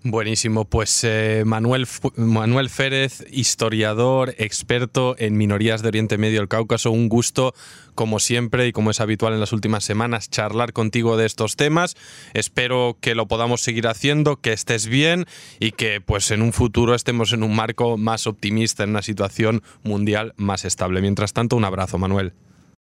Buenísimo, 0.04 0.66
pues 0.66 1.04
eh, 1.04 1.44
Manuel, 1.46 1.86
Manuel 2.16 2.70
Férez, 2.70 3.26
historiador, 3.32 4.34
experto 4.38 5.16
en 5.18 5.38
minorías 5.38 5.82
de 5.82 5.90
Oriente 5.90 6.18
Medio 6.18 6.40
del 6.40 6.48
Cáucaso, 6.48 6.92
un 6.92 7.10
gusto 7.10 7.54
como 7.96 8.20
siempre 8.20 8.68
y 8.68 8.72
como 8.72 8.92
es 8.92 9.02
habitual 9.02 9.34
en 9.34 9.40
las 9.40 9.54
últimas 9.54 9.84
semanas 9.84 10.30
charlar 10.30 10.72
contigo 10.72 11.18
de 11.18 11.26
estos 11.26 11.56
temas. 11.56 11.96
Espero 12.34 12.98
que 13.02 13.16
lo 13.16 13.28
podamos 13.28 13.62
seguir 13.62 13.88
haciendo, 13.88 14.38
que 14.40 14.54
estés 14.54 14.88
bien 14.88 15.26
y 15.60 15.72
que 15.72 16.00
pues 16.00 16.32
en 16.32 16.42
un 16.42 16.54
futuro 16.54 16.94
estemos 16.94 17.34
en 17.34 17.44
un 17.44 17.56
marco 17.56 17.98
más 17.98 18.28
optimista, 18.28 18.84
en 18.84 18.92
una 18.92 19.02
situación 19.02 19.64
mundial 19.84 20.34
más 20.38 20.64
estable. 20.64 21.02
Mientras 21.02 21.34
tanto, 21.34 21.56
un 21.56 21.66
abrazo, 21.66 21.98
Manuel. 21.98 22.34